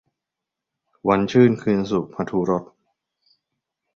[1.07, 2.63] วันชื่นคืนสุข- มธุรส